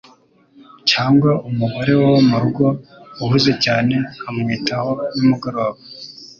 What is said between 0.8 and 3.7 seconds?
Cyangwa umugore wo murugo uhuze